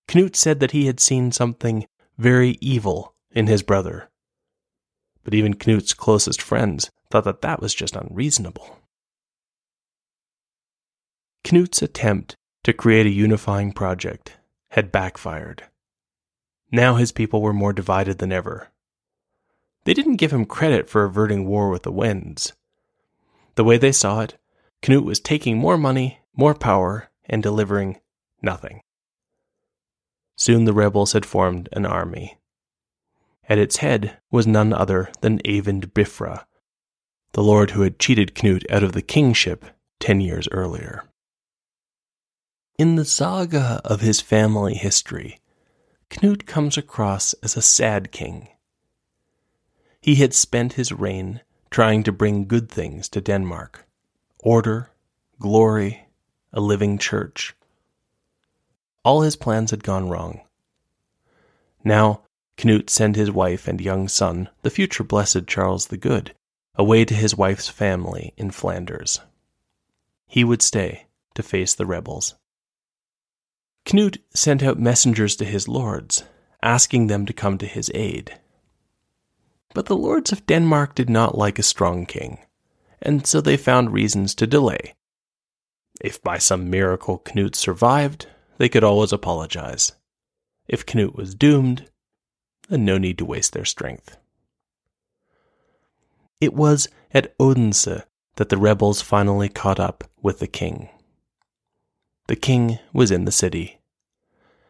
Knut 0.07 0.35
said 0.35 0.59
that 0.59 0.71
he 0.71 0.87
had 0.87 0.99
seen 0.99 1.31
something 1.31 1.85
very 2.17 2.57
evil 2.61 3.13
in 3.31 3.47
his 3.47 3.61
brother. 3.61 4.09
But 5.23 5.33
even 5.33 5.53
Knut's 5.53 5.93
closest 5.93 6.41
friends 6.41 6.89
thought 7.09 7.25
that 7.25 7.41
that 7.41 7.61
was 7.61 7.75
just 7.75 7.95
unreasonable. 7.95 8.79
Knut's 11.45 11.83
attempt 11.83 12.35
to 12.63 12.73
create 12.73 13.05
a 13.05 13.11
unifying 13.11 13.71
project 13.71 14.37
had 14.71 14.91
backfired. 14.91 15.63
Now 16.71 16.95
his 16.95 17.11
people 17.11 17.43
were 17.43 17.53
more 17.53 17.71
divided 17.71 18.17
than 18.17 18.31
ever. 18.31 18.69
They 19.83 19.93
didn't 19.93 20.15
give 20.15 20.33
him 20.33 20.45
credit 20.45 20.89
for 20.89 21.03
averting 21.03 21.45
war 21.45 21.69
with 21.69 21.83
the 21.83 21.91
Wends. 21.91 22.53
The 23.53 23.63
way 23.63 23.77
they 23.77 23.91
saw 23.91 24.21
it, 24.21 24.39
Knut 24.81 25.05
was 25.05 25.19
taking 25.19 25.55
more 25.55 25.77
money, 25.77 26.19
more 26.35 26.55
power, 26.55 27.11
and 27.25 27.43
delivering 27.43 27.99
nothing. 28.41 28.81
Soon 30.35 30.65
the 30.65 30.73
rebels 30.73 31.13
had 31.13 31.27
formed 31.27 31.69
an 31.73 31.85
army. 31.85 32.39
At 33.47 33.59
its 33.59 33.77
head 33.77 34.17
was 34.31 34.47
none 34.47 34.73
other 34.73 35.11
than 35.21 35.39
Eyvind 35.45 35.93
Bifra, 35.93 36.45
the 37.33 37.43
lord 37.43 37.71
who 37.71 37.81
had 37.81 37.99
cheated 37.99 38.33
Knut 38.33 38.63
out 38.71 38.81
of 38.81 38.93
the 38.93 39.03
kingship 39.03 39.65
ten 39.99 40.19
years 40.19 40.47
earlier. 40.51 41.03
In 42.77 42.95
the 42.95 43.05
saga 43.05 43.79
of 43.85 44.01
his 44.01 44.19
family 44.19 44.73
history, 44.73 45.39
Knut 46.09 46.45
comes 46.45 46.77
across 46.77 47.31
as 47.35 47.55
a 47.55 47.61
sad 47.61 48.11
king. 48.11 48.49
He 50.01 50.15
had 50.15 50.33
spent 50.33 50.73
his 50.73 50.91
reign 50.91 51.39
trying 51.71 52.03
to 52.03 52.11
bring 52.11 52.47
good 52.47 52.69
things 52.69 53.07
to 53.09 53.21
Denmark 53.21 53.85
order, 54.39 54.91
glory, 55.39 56.09
a 56.51 56.59
living 56.59 56.97
church. 56.97 57.55
All 59.05 59.21
his 59.21 59.37
plans 59.37 59.71
had 59.71 59.83
gone 59.83 60.09
wrong. 60.09 60.41
Now 61.81 62.23
Knut 62.57 62.89
sent 62.89 63.15
his 63.15 63.31
wife 63.31 63.69
and 63.69 63.79
young 63.79 64.09
son, 64.09 64.49
the 64.63 64.69
future 64.69 65.05
blessed 65.05 65.47
Charles 65.47 65.87
the 65.87 65.97
Good, 65.97 66.35
away 66.75 67.05
to 67.05 67.13
his 67.13 67.37
wife's 67.37 67.69
family 67.69 68.33
in 68.35 68.51
Flanders. 68.51 69.21
He 70.27 70.43
would 70.43 70.61
stay 70.61 71.05
to 71.35 71.41
face 71.41 71.73
the 71.73 71.85
rebels. 71.85 72.35
Knut 73.85 74.17
sent 74.33 74.63
out 74.63 74.79
messengers 74.79 75.35
to 75.35 75.45
his 75.45 75.67
lords, 75.67 76.23
asking 76.63 77.07
them 77.07 77.25
to 77.25 77.33
come 77.33 77.57
to 77.59 77.67
his 77.67 77.91
aid. 77.93 78.39
But 79.73 79.85
the 79.85 79.95
lords 79.95 80.31
of 80.31 80.45
Denmark 80.47 80.95
did 80.95 81.09
not 81.09 81.37
like 81.37 81.59
a 81.59 81.63
strong 81.63 82.05
king, 82.05 82.39
and 83.01 83.27
so 83.27 83.41
they 83.41 83.57
found 83.57 83.93
reasons 83.93 84.33
to 84.35 84.47
delay. 84.47 84.95
If 86.01 86.21
by 86.23 86.39
some 86.39 86.69
miracle 86.69 87.19
Knut 87.19 87.55
survived, 87.55 88.27
they 88.57 88.69
could 88.69 88.83
always 88.83 89.13
apologize. 89.13 89.91
If 90.67 90.85
Knut 90.85 91.15
was 91.15 91.35
doomed, 91.35 91.89
and 92.69 92.85
no 92.85 92.97
need 92.97 93.17
to 93.19 93.25
waste 93.25 93.53
their 93.53 93.65
strength. 93.65 94.17
It 96.41 96.53
was 96.53 96.87
at 97.13 97.35
Odense 97.39 98.03
that 98.37 98.49
the 98.49 98.57
rebels 98.57 99.01
finally 99.01 99.49
caught 99.49 99.79
up 99.79 100.03
with 100.21 100.39
the 100.39 100.47
king. 100.47 100.89
The 102.27 102.35
king 102.35 102.79
was 102.91 103.11
in 103.11 103.25
the 103.25 103.31
city. 103.31 103.79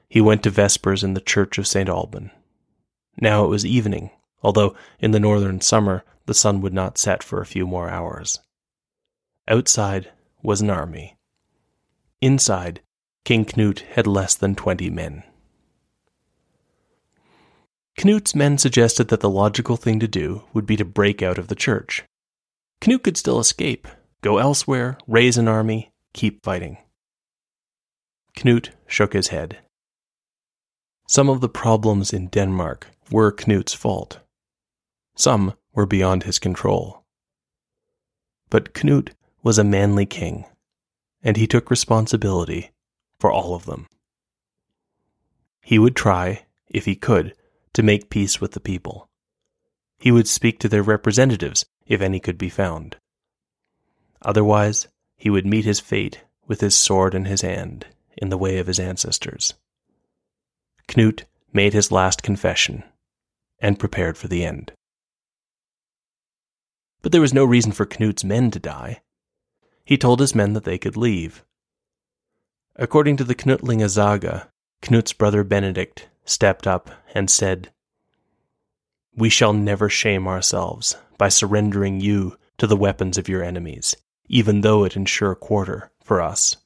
He 0.09 0.21
went 0.21 0.43
to 0.43 0.49
vespers 0.49 1.03
in 1.03 1.13
the 1.13 1.21
church 1.21 1.57
of 1.57 1.67
St. 1.67 1.89
Alban. 1.89 2.31
Now 3.19 3.45
it 3.45 3.49
was 3.49 3.65
evening, 3.65 4.11
although 4.43 4.75
in 4.99 5.11
the 5.11 5.19
northern 5.19 5.61
summer 5.61 6.03
the 6.25 6.33
sun 6.33 6.61
would 6.61 6.73
not 6.73 6.97
set 6.97 7.23
for 7.23 7.39
a 7.41 7.45
few 7.45 7.65
more 7.65 7.89
hours. 7.89 8.39
Outside 9.47 10.11
was 10.43 10.61
an 10.61 10.69
army. 10.69 11.17
Inside, 12.21 12.81
King 13.23 13.45
Knut 13.45 13.79
had 13.79 14.07
less 14.07 14.35
than 14.35 14.55
twenty 14.55 14.89
men. 14.89 15.23
Knut's 17.97 18.35
men 18.35 18.57
suggested 18.57 19.07
that 19.07 19.21
the 19.21 19.29
logical 19.29 19.77
thing 19.77 19.99
to 19.99 20.07
do 20.07 20.43
would 20.53 20.65
be 20.65 20.75
to 20.75 20.83
break 20.83 21.21
out 21.21 21.37
of 21.37 21.47
the 21.47 21.55
church. 21.55 22.03
Knut 22.81 23.03
could 23.03 23.17
still 23.17 23.39
escape, 23.39 23.87
go 24.21 24.37
elsewhere, 24.37 24.97
raise 25.07 25.37
an 25.37 25.47
army, 25.47 25.91
keep 26.13 26.43
fighting. 26.43 26.77
Knut 28.35 28.69
shook 28.85 29.13
his 29.13 29.29
head. 29.29 29.59
Some 31.07 31.29
of 31.29 31.39
the 31.39 31.49
problems 31.49 32.11
in 32.11 32.27
Denmark 32.27 32.87
were 33.09 33.31
Knut's 33.31 33.73
fault. 33.73 34.19
Some 35.15 35.53
were 35.73 35.85
beyond 35.85 36.23
his 36.23 36.39
control. 36.39 37.03
But 38.49 38.73
Knut 38.73 39.11
was 39.41 39.57
a 39.57 39.63
manly 39.63 40.05
king, 40.05 40.45
and 41.23 41.37
he 41.37 41.47
took 41.47 41.69
responsibility 41.69 42.71
for 43.19 43.31
all 43.31 43.55
of 43.55 43.65
them. 43.65 43.87
He 45.61 45.79
would 45.79 45.95
try, 45.95 46.45
if 46.67 46.85
he 46.85 46.95
could, 46.95 47.35
to 47.73 47.83
make 47.83 48.09
peace 48.09 48.41
with 48.41 48.51
the 48.51 48.59
people. 48.59 49.07
He 49.97 50.11
would 50.11 50.27
speak 50.27 50.59
to 50.59 50.69
their 50.69 50.83
representatives, 50.83 51.65
if 51.87 52.01
any 52.01 52.19
could 52.19 52.37
be 52.37 52.49
found. 52.49 52.97
Otherwise, 54.21 54.87
he 55.17 55.29
would 55.29 55.45
meet 55.45 55.65
his 55.65 55.79
fate 55.79 56.21
with 56.47 56.61
his 56.61 56.75
sword 56.75 57.15
in 57.15 57.25
his 57.25 57.41
hand 57.41 57.85
in 58.17 58.29
the 58.29 58.37
way 58.37 58.57
of 58.57 58.67
his 58.67 58.79
ancestors. 58.79 59.53
Knut 60.87 61.23
made 61.53 61.73
his 61.73 61.91
last 61.91 62.23
confession 62.23 62.83
and 63.59 63.79
prepared 63.79 64.17
for 64.17 64.27
the 64.27 64.45
end. 64.45 64.71
But 67.01 67.11
there 67.11 67.21
was 67.21 67.33
no 67.33 67.45
reason 67.45 67.71
for 67.71 67.85
Knut's 67.85 68.23
men 68.23 68.51
to 68.51 68.59
die. 68.59 69.01
He 69.83 69.97
told 69.97 70.19
his 70.19 70.35
men 70.35 70.53
that 70.53 70.63
they 70.63 70.77
could 70.77 70.97
leave. 70.97 71.43
According 72.75 73.17
to 73.17 73.23
the 73.23 73.35
Knutlinga 73.35 73.89
Saga, 73.89 74.49
Knut's 74.81 75.13
brother 75.13 75.43
Benedict 75.43 76.09
stepped 76.25 76.67
up 76.67 76.89
and 77.13 77.29
said, 77.29 77.71
We 79.15 79.29
shall 79.29 79.53
never 79.53 79.89
shame 79.89 80.27
ourselves 80.27 80.97
by 81.17 81.29
surrendering 81.29 82.01
you 82.01 82.37
to 82.57 82.67
the 82.67 82.75
weapons 82.75 83.17
of 83.17 83.29
your 83.29 83.43
enemies, 83.43 83.95
even 84.27 84.61
though 84.61 84.83
it 84.83 84.95
ensure 84.95 85.35
quarter 85.35 85.91
for 86.03 86.21
us. 86.21 86.57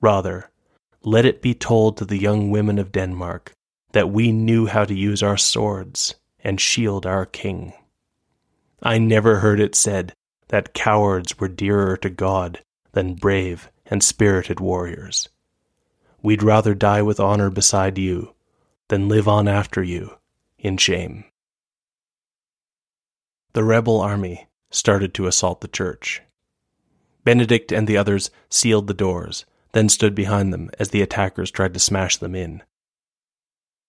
Rather, 0.00 0.49
let 1.02 1.24
it 1.24 1.42
be 1.42 1.54
told 1.54 1.96
to 1.96 2.04
the 2.04 2.18
young 2.18 2.50
women 2.50 2.78
of 2.78 2.92
Denmark 2.92 3.52
that 3.92 4.10
we 4.10 4.32
knew 4.32 4.66
how 4.66 4.84
to 4.84 4.94
use 4.94 5.22
our 5.22 5.36
swords 5.36 6.14
and 6.44 6.60
shield 6.60 7.06
our 7.06 7.26
king. 7.26 7.72
I 8.82 8.98
never 8.98 9.40
heard 9.40 9.60
it 9.60 9.74
said 9.74 10.14
that 10.48 10.74
cowards 10.74 11.38
were 11.38 11.48
dearer 11.48 11.96
to 11.98 12.10
God 12.10 12.62
than 12.92 13.14
brave 13.14 13.70
and 13.86 14.02
spirited 14.02 14.60
warriors. 14.60 15.28
We'd 16.22 16.42
rather 16.42 16.74
die 16.74 17.02
with 17.02 17.20
honor 17.20 17.50
beside 17.50 17.98
you 17.98 18.34
than 18.88 19.08
live 19.08 19.28
on 19.28 19.48
after 19.48 19.82
you 19.82 20.16
in 20.58 20.76
shame. 20.76 21.24
The 23.52 23.64
rebel 23.64 24.00
army 24.00 24.48
started 24.70 25.14
to 25.14 25.26
assault 25.26 25.60
the 25.60 25.68
church. 25.68 26.22
Benedict 27.24 27.72
and 27.72 27.86
the 27.86 27.96
others 27.96 28.30
sealed 28.48 28.86
the 28.86 28.94
doors, 28.94 29.44
then 29.72 29.88
stood 29.88 30.14
behind 30.14 30.52
them 30.52 30.70
as 30.78 30.90
the 30.90 31.02
attackers 31.02 31.50
tried 31.50 31.74
to 31.74 31.80
smash 31.80 32.16
them 32.16 32.34
in. 32.34 32.62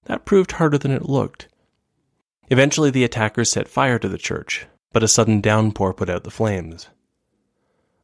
That 0.06 0.26
proved 0.26 0.54
harder 0.54 0.78
than 0.78 0.92
it 0.92 1.10
looked. 1.10 1.48
Eventually, 2.50 2.90
the 2.90 3.04
attackers 3.04 3.52
set 3.52 3.68
fire 3.68 4.00
to 4.00 4.10
the 4.10 4.18
church, 4.18 4.68
but 4.92 5.04
a 5.04 5.08
sudden 5.08 5.42
downpour 5.42 5.94
put 5.94 6.10
out 6.10 6.24
the 6.24 6.32
flames. 6.32 6.90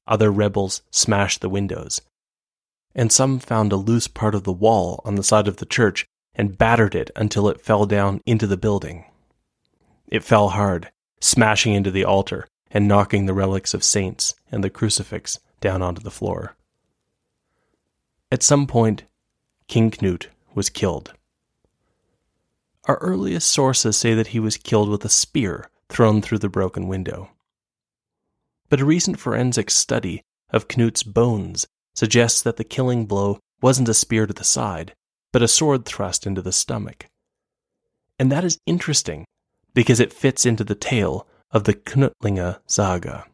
Other 0.07 0.31
rebels 0.31 0.81
smashed 0.89 1.41
the 1.41 1.49
windows, 1.49 2.01
and 2.95 3.11
some 3.11 3.39
found 3.39 3.71
a 3.71 3.75
loose 3.75 4.07
part 4.07 4.35
of 4.35 4.43
the 4.43 4.53
wall 4.53 5.01
on 5.03 5.15
the 5.15 5.23
side 5.23 5.47
of 5.47 5.57
the 5.57 5.65
church 5.65 6.05
and 6.33 6.57
battered 6.57 6.95
it 6.95 7.11
until 7.15 7.49
it 7.49 7.61
fell 7.61 7.85
down 7.85 8.21
into 8.25 8.47
the 8.47 8.57
building. 8.57 9.05
It 10.07 10.23
fell 10.23 10.49
hard, 10.49 10.91
smashing 11.19 11.73
into 11.73 11.91
the 11.91 12.05
altar 12.05 12.47
and 12.71 12.87
knocking 12.87 13.25
the 13.25 13.33
relics 13.33 13.73
of 13.73 13.83
saints 13.83 14.35
and 14.51 14.63
the 14.63 14.69
crucifix 14.69 15.39
down 15.59 15.81
onto 15.81 16.01
the 16.01 16.11
floor. 16.11 16.55
At 18.31 18.43
some 18.43 18.67
point, 18.67 19.03
King 19.67 19.89
Knut 19.91 20.27
was 20.53 20.69
killed. 20.69 21.13
Our 22.85 22.97
earliest 22.97 23.49
sources 23.49 23.97
say 23.97 24.13
that 24.13 24.27
he 24.27 24.39
was 24.39 24.57
killed 24.57 24.89
with 24.89 25.03
a 25.05 25.09
spear 25.09 25.69
thrown 25.89 26.21
through 26.21 26.39
the 26.39 26.49
broken 26.49 26.87
window. 26.87 27.29
But 28.69 28.81
a 28.81 28.85
recent 28.85 29.19
forensic 29.19 29.69
study 29.69 30.23
of 30.49 30.67
Knut's 30.67 31.03
bones 31.03 31.67
suggests 31.95 32.41
that 32.41 32.57
the 32.57 32.63
killing 32.63 33.05
blow 33.05 33.39
wasn't 33.61 33.89
a 33.89 33.93
spear 33.93 34.25
to 34.25 34.33
the 34.33 34.43
side, 34.43 34.93
but 35.31 35.41
a 35.41 35.47
sword 35.47 35.85
thrust 35.85 36.27
into 36.27 36.41
the 36.41 36.51
stomach. 36.51 37.07
And 38.19 38.31
that 38.31 38.43
is 38.43 38.59
interesting 38.65 39.25
because 39.73 39.99
it 39.99 40.13
fits 40.13 40.45
into 40.45 40.63
the 40.63 40.75
tale 40.75 41.27
of 41.51 41.63
the 41.63 41.73
Knutlinga 41.73 42.59
Saga. 42.65 43.25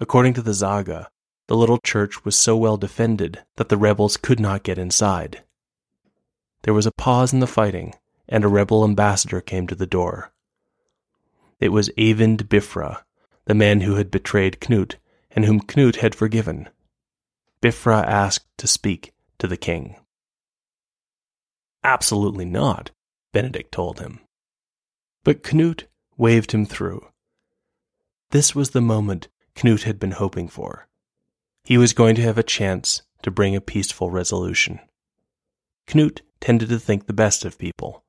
According 0.00 0.34
to 0.34 0.42
the 0.42 0.54
Saga, 0.54 1.08
the 1.48 1.56
little 1.56 1.78
church 1.78 2.24
was 2.24 2.36
so 2.36 2.56
well 2.56 2.76
defended 2.76 3.42
that 3.56 3.70
the 3.70 3.76
rebels 3.76 4.16
could 4.16 4.38
not 4.38 4.62
get 4.62 4.78
inside. 4.78 5.42
There 6.62 6.74
was 6.74 6.86
a 6.86 6.92
pause 6.92 7.32
in 7.32 7.40
the 7.40 7.46
fighting, 7.46 7.94
and 8.28 8.44
a 8.44 8.48
rebel 8.48 8.84
ambassador 8.84 9.40
came 9.40 9.66
to 9.66 9.74
the 9.74 9.86
door. 9.86 10.30
It 11.58 11.70
was 11.70 11.90
Eyvind 11.96 12.48
Bifra, 12.48 13.02
the 13.46 13.54
man 13.54 13.80
who 13.80 13.94
had 13.94 14.10
betrayed 14.10 14.60
Knut, 14.60 14.96
and 15.30 15.46
whom 15.46 15.60
Knut 15.60 15.96
had 15.96 16.14
forgiven. 16.14 16.68
Bifra 17.62 18.04
asked 18.04 18.46
to 18.58 18.66
speak 18.66 19.14
to 19.38 19.46
the 19.46 19.56
king. 19.56 19.96
Absolutely 21.82 22.44
not, 22.44 22.90
Benedict 23.32 23.72
told 23.72 24.00
him. 24.00 24.20
But 25.24 25.42
Knut 25.42 25.84
waved 26.18 26.52
him 26.52 26.66
through. 26.66 27.06
This 28.30 28.54
was 28.54 28.70
the 28.70 28.82
moment 28.82 29.28
Knut 29.54 29.84
had 29.84 29.98
been 29.98 30.12
hoping 30.12 30.48
for. 30.48 30.87
He 31.68 31.76
was 31.76 31.92
going 31.92 32.14
to 32.14 32.22
have 32.22 32.38
a 32.38 32.42
chance 32.42 33.02
to 33.20 33.30
bring 33.30 33.54
a 33.54 33.60
peaceful 33.60 34.10
resolution. 34.10 34.80
Knut 35.86 36.22
tended 36.40 36.70
to 36.70 36.78
think 36.78 37.06
the 37.06 37.12
best 37.12 37.44
of 37.44 37.58
people, 37.58 38.02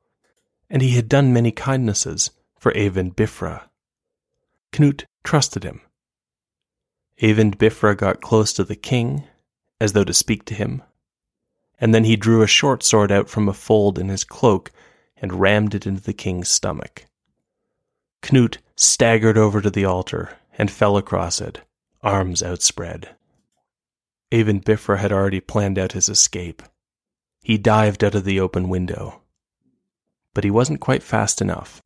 and 0.69 0.81
he 0.81 0.91
had 0.91 1.09
done 1.09 1.33
many 1.33 1.51
kindnesses 1.51 2.31
for 2.57 2.71
Eyvind 2.71 3.17
Bifra. 3.17 3.63
Knut 4.71 5.03
trusted 5.25 5.65
him. 5.65 5.81
Eyvind 7.21 7.57
Bifra 7.57 7.97
got 7.97 8.21
close 8.21 8.53
to 8.53 8.63
the 8.63 8.77
king, 8.77 9.25
as 9.81 9.91
though 9.91 10.05
to 10.05 10.13
speak 10.13 10.45
to 10.45 10.53
him, 10.53 10.81
and 11.81 11.93
then 11.93 12.05
he 12.05 12.15
drew 12.15 12.41
a 12.41 12.47
short 12.47 12.81
sword 12.81 13.11
out 13.11 13.27
from 13.27 13.49
a 13.49 13.53
fold 13.53 13.99
in 13.99 14.07
his 14.07 14.23
cloak 14.23 14.71
and 15.17 15.41
rammed 15.41 15.75
it 15.75 15.85
into 15.85 16.01
the 16.01 16.13
king's 16.13 16.47
stomach. 16.47 17.07
Knut 18.21 18.59
staggered 18.77 19.37
over 19.37 19.59
to 19.59 19.69
the 19.69 19.83
altar 19.83 20.37
and 20.57 20.71
fell 20.71 20.95
across 20.95 21.41
it, 21.41 21.59
arms 22.01 22.41
outspread. 22.41 23.17
Eyvind 24.31 24.63
Bifra 24.63 24.97
had 24.99 25.11
already 25.11 25.39
planned 25.39 25.79
out 25.79 25.93
his 25.93 26.09
escape. 26.09 26.61
He 27.41 27.57
dived 27.57 28.03
out 28.03 28.15
of 28.15 28.25
the 28.25 28.39
open 28.39 28.69
window. 28.69 29.21
But 30.33 30.43
he 30.43 30.51
wasn't 30.51 30.81
quite 30.81 31.01
fast 31.01 31.41
enough. 31.41 31.81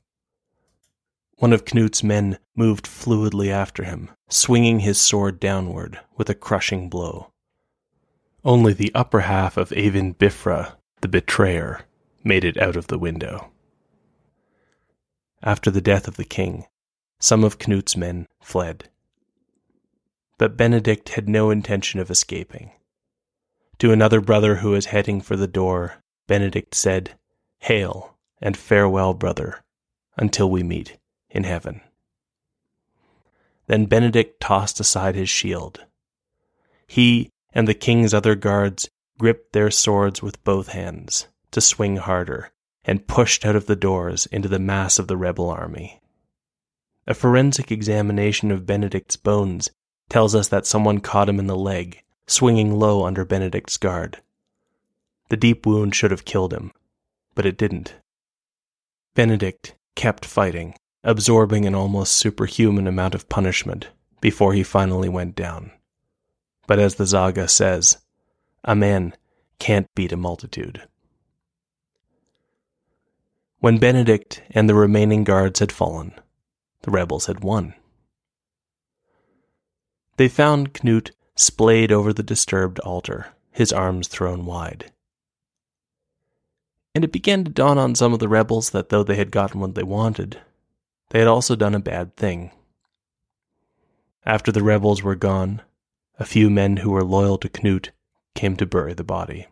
One 1.37 1.53
of 1.53 1.65
Knut's 1.65 2.03
men 2.03 2.39
moved 2.55 2.85
fluidly 2.85 3.49
after 3.49 3.83
him, 3.83 4.09
swinging 4.29 4.79
his 4.79 4.99
sword 4.99 5.39
downward 5.39 5.99
with 6.17 6.29
a 6.29 6.35
crushing 6.35 6.89
blow. 6.89 7.31
Only 8.45 8.73
the 8.73 8.91
upper 8.93 9.21
half 9.21 9.55
of 9.55 9.69
Eyvind 9.71 10.17
Bifra, 10.17 10.75
the 11.01 11.07
betrayer, 11.07 11.81
made 12.23 12.43
it 12.43 12.57
out 12.57 12.75
of 12.75 12.87
the 12.87 12.99
window. 12.99 13.51
After 15.41 15.71
the 15.71 15.81
death 15.81 16.07
of 16.07 16.17
the 16.17 16.25
king, 16.25 16.65
some 17.19 17.43
of 17.43 17.57
Knut's 17.57 17.95
men 17.95 18.27
fled. 18.41 18.89
But 20.37 20.57
Benedict 20.57 21.09
had 21.09 21.29
no 21.29 21.49
intention 21.49 21.99
of 21.99 22.09
escaping. 22.09 22.71
To 23.79 23.91
another 23.91 24.21
brother 24.21 24.55
who 24.55 24.71
was 24.71 24.87
heading 24.87 25.21
for 25.21 25.35
the 25.35 25.47
door, 25.47 26.01
Benedict 26.27 26.73
said, 26.75 27.17
Hail 27.59 28.17
and 28.41 28.57
farewell, 28.57 29.13
brother, 29.13 29.63
until 30.17 30.49
we 30.49 30.63
meet 30.63 30.97
in 31.29 31.43
heaven. 31.43 31.81
Then 33.67 33.85
Benedict 33.85 34.39
tossed 34.41 34.79
aside 34.79 35.15
his 35.15 35.29
shield. 35.29 35.85
He 36.87 37.29
and 37.53 37.67
the 37.67 37.73
king's 37.73 38.13
other 38.13 38.35
guards 38.35 38.89
gripped 39.17 39.53
their 39.53 39.71
swords 39.71 40.21
with 40.21 40.43
both 40.43 40.69
hands 40.69 41.27
to 41.51 41.61
swing 41.61 41.97
harder 41.97 42.51
and 42.83 43.07
pushed 43.07 43.45
out 43.45 43.55
of 43.55 43.67
the 43.67 43.75
doors 43.75 44.25
into 44.27 44.47
the 44.47 44.59
mass 44.59 44.99
of 44.99 45.07
the 45.07 45.17
rebel 45.17 45.49
army. 45.49 46.01
A 47.07 47.13
forensic 47.13 47.71
examination 47.71 48.51
of 48.51 48.65
Benedict's 48.65 49.15
bones 49.15 49.69
tells 50.09 50.35
us 50.35 50.47
that 50.49 50.65
someone 50.65 50.99
caught 50.99 51.29
him 51.29 51.39
in 51.39 51.47
the 51.47 51.55
leg 51.55 52.01
swinging 52.27 52.79
low 52.79 53.05
under 53.05 53.25
Benedict's 53.25 53.77
guard. 53.77 54.21
The 55.29 55.37
deep 55.37 55.65
wound 55.65 55.95
should 55.95 56.11
have 56.11 56.25
killed 56.25 56.53
him, 56.53 56.71
but 57.35 57.45
it 57.45 57.57
didn't. 57.57 57.95
Benedict 59.15 59.75
kept 59.95 60.25
fighting, 60.25 60.75
absorbing 61.03 61.65
an 61.65 61.75
almost 61.75 62.13
superhuman 62.13 62.87
amount 62.87 63.15
of 63.15 63.29
punishment 63.29 63.89
before 64.21 64.53
he 64.53 64.63
finally 64.63 65.09
went 65.09 65.35
down. 65.35 65.71
but 66.65 66.79
as 66.79 66.95
the 66.95 67.05
Saga 67.05 67.47
says, 67.47 67.97
a 68.63 68.75
man 68.75 69.13
can't 69.59 69.93
beat 69.95 70.11
a 70.11 70.17
multitude. 70.17 70.87
When 73.59 73.77
Benedict 73.77 74.41
and 74.51 74.69
the 74.69 74.75
remaining 74.75 75.23
guards 75.23 75.59
had 75.59 75.71
fallen, 75.71 76.13
the 76.81 76.91
rebels 76.91 77.27
had 77.27 77.43
won. 77.43 77.73
They 80.23 80.29
found 80.29 80.73
Knut 80.73 81.11
splayed 81.35 81.91
over 81.91 82.13
the 82.13 82.23
disturbed 82.23 82.79
altar, 82.79 83.33
his 83.51 83.73
arms 83.73 84.07
thrown 84.07 84.45
wide. 84.45 84.89
And 86.95 87.03
it 87.03 87.11
began 87.11 87.43
to 87.43 87.51
dawn 87.51 87.77
on 87.77 87.93
some 87.93 88.13
of 88.13 88.19
the 88.19 88.29
rebels 88.29 88.69
that 88.69 88.87
though 88.87 89.03
they 89.03 89.17
had 89.17 89.31
gotten 89.31 89.59
what 89.59 89.75
they 89.75 89.83
wanted, 89.83 90.39
they 91.09 91.19
had 91.19 91.27
also 91.27 91.57
done 91.57 91.75
a 91.75 91.79
bad 91.81 92.15
thing. 92.15 92.51
After 94.25 94.49
the 94.49 94.63
rebels 94.63 95.03
were 95.03 95.15
gone, 95.15 95.61
a 96.17 96.23
few 96.23 96.49
men 96.49 96.77
who 96.77 96.91
were 96.91 97.03
loyal 97.03 97.37
to 97.39 97.49
Knut 97.49 97.89
came 98.33 98.55
to 98.55 98.65
bury 98.65 98.93
the 98.93 99.03
body. 99.03 99.47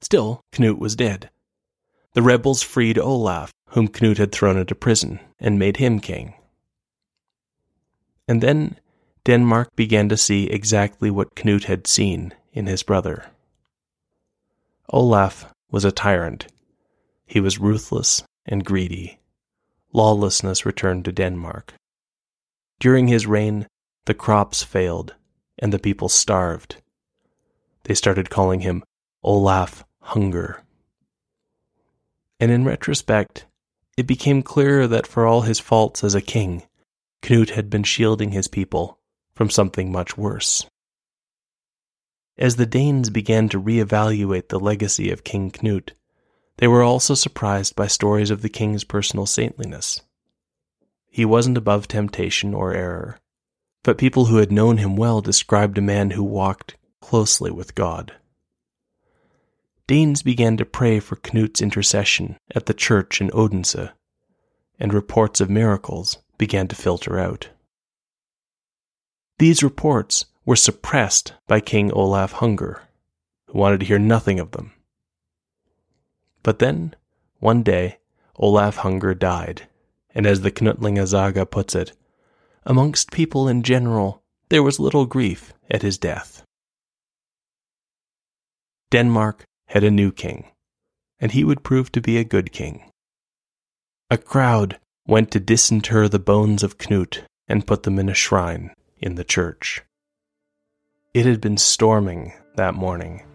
Still, 0.00 0.40
Knut 0.52 0.78
was 0.78 0.96
dead. 0.96 1.28
The 2.14 2.22
rebels 2.22 2.62
freed 2.62 2.98
Olaf, 2.98 3.52
whom 3.72 3.88
Knut 3.88 4.16
had 4.16 4.32
thrown 4.32 4.56
into 4.56 4.74
prison, 4.74 5.20
and 5.38 5.58
made 5.58 5.76
him 5.76 6.00
king. 6.00 6.32
And 8.26 8.40
then 8.40 8.78
Denmark 9.24 9.76
began 9.76 10.08
to 10.08 10.16
see 10.16 10.46
exactly 10.46 11.08
what 11.08 11.36
Knut 11.36 11.64
had 11.64 11.86
seen 11.86 12.34
in 12.52 12.66
his 12.66 12.82
brother. 12.82 13.26
Olaf 14.92 15.46
was 15.70 15.84
a 15.84 15.92
tyrant. 15.92 16.48
He 17.24 17.38
was 17.38 17.60
ruthless 17.60 18.24
and 18.44 18.64
greedy. 18.64 19.20
Lawlessness 19.92 20.66
returned 20.66 21.04
to 21.04 21.12
Denmark. 21.12 21.74
During 22.80 23.06
his 23.06 23.26
reign, 23.26 23.68
the 24.06 24.14
crops 24.14 24.64
failed 24.64 25.14
and 25.58 25.72
the 25.72 25.78
people 25.78 26.08
starved. 26.08 26.82
They 27.84 27.94
started 27.94 28.28
calling 28.28 28.60
him 28.60 28.82
Olaf 29.22 29.84
Hunger. 30.00 30.64
And 32.40 32.50
in 32.50 32.64
retrospect, 32.64 33.46
it 33.96 34.08
became 34.08 34.42
clearer 34.42 34.88
that 34.88 35.06
for 35.06 35.26
all 35.26 35.42
his 35.42 35.60
faults 35.60 36.02
as 36.02 36.16
a 36.16 36.20
king, 36.20 36.64
Knut 37.22 37.50
had 37.50 37.70
been 37.70 37.84
shielding 37.84 38.32
his 38.32 38.48
people 38.48 38.98
from 39.42 39.50
something 39.50 39.90
much 39.90 40.16
worse. 40.16 40.66
As 42.38 42.54
the 42.54 42.64
Danes 42.64 43.10
began 43.10 43.48
to 43.48 43.60
reevaluate 43.60 44.50
the 44.50 44.60
legacy 44.60 45.10
of 45.10 45.24
King 45.24 45.50
Knut, 45.50 45.90
they 46.58 46.68
were 46.68 46.84
also 46.84 47.14
surprised 47.14 47.74
by 47.74 47.88
stories 47.88 48.30
of 48.30 48.42
the 48.42 48.48
king's 48.48 48.84
personal 48.84 49.26
saintliness. 49.26 50.00
He 51.08 51.24
wasn't 51.24 51.58
above 51.58 51.88
temptation 51.88 52.54
or 52.54 52.72
error, 52.72 53.18
but 53.82 53.98
people 53.98 54.26
who 54.26 54.36
had 54.36 54.52
known 54.52 54.76
him 54.76 54.94
well 54.94 55.20
described 55.20 55.76
a 55.76 55.80
man 55.82 56.10
who 56.10 56.22
walked 56.22 56.76
closely 57.00 57.50
with 57.50 57.74
God. 57.74 58.12
Danes 59.88 60.22
began 60.22 60.56
to 60.56 60.64
pray 60.64 61.00
for 61.00 61.16
Knut's 61.16 61.60
intercession 61.60 62.36
at 62.54 62.66
the 62.66 62.74
church 62.74 63.20
in 63.20 63.28
Odense, 63.32 63.90
and 64.78 64.94
reports 64.94 65.40
of 65.40 65.50
miracles 65.50 66.18
began 66.38 66.68
to 66.68 66.76
filter 66.76 67.18
out. 67.18 67.48
These 69.42 69.64
reports 69.64 70.26
were 70.44 70.54
suppressed 70.54 71.32
by 71.48 71.58
King 71.58 71.90
Olaf 71.90 72.30
Hunger, 72.30 72.82
who 73.48 73.58
wanted 73.58 73.80
to 73.80 73.86
hear 73.86 73.98
nothing 73.98 74.38
of 74.38 74.52
them. 74.52 74.70
But 76.44 76.60
then, 76.60 76.94
one 77.40 77.64
day, 77.64 77.98
Olaf 78.36 78.76
Hunger 78.76 79.14
died, 79.14 79.66
and 80.14 80.28
as 80.28 80.42
the 80.42 80.52
Knutlinga 80.52 81.08
Saga 81.08 81.44
puts 81.44 81.74
it, 81.74 81.90
amongst 82.62 83.10
people 83.10 83.48
in 83.48 83.64
general, 83.64 84.22
there 84.48 84.62
was 84.62 84.78
little 84.78 85.06
grief 85.06 85.52
at 85.68 85.82
his 85.82 85.98
death. 85.98 86.44
Denmark 88.92 89.44
had 89.66 89.82
a 89.82 89.90
new 89.90 90.12
king, 90.12 90.52
and 91.18 91.32
he 91.32 91.42
would 91.42 91.64
prove 91.64 91.90
to 91.90 92.00
be 92.00 92.16
a 92.16 92.22
good 92.22 92.52
king. 92.52 92.92
A 94.08 94.18
crowd 94.18 94.78
went 95.08 95.32
to 95.32 95.40
disinter 95.40 96.08
the 96.08 96.20
bones 96.20 96.62
of 96.62 96.78
Knut 96.78 97.24
and 97.48 97.66
put 97.66 97.82
them 97.82 97.98
in 97.98 98.08
a 98.08 98.14
shrine 98.14 98.70
in 99.02 99.16
the 99.16 99.24
church. 99.24 99.82
It 101.12 101.26
had 101.26 101.40
been 101.40 101.58
storming 101.58 102.32
that 102.56 102.74
morning, 102.74 103.26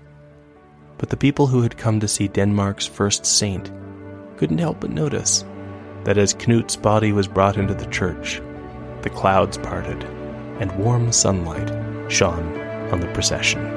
but 0.97 1.09
the 1.09 1.17
people 1.17 1.47
who 1.47 1.61
had 1.61 1.77
come 1.77 1.99
to 1.99 2.07
see 2.07 2.27
Denmark's 2.27 2.87
first 2.87 3.25
saint 3.25 3.71
couldn't 4.37 4.57
help 4.57 4.79
but 4.79 4.89
notice 4.89 5.43
that 6.05 6.17
as 6.17 6.33
Knut's 6.33 6.75
body 6.75 7.11
was 7.11 7.27
brought 7.27 7.57
into 7.57 7.73
the 7.73 7.85
church, 7.87 8.41
the 9.01 9.09
clouds 9.09 9.57
parted 9.57 10.03
and 10.59 10.71
warm 10.79 11.11
sunlight 11.11 11.69
shone 12.11 12.57
on 12.91 13.01
the 13.01 13.11
procession. 13.13 13.76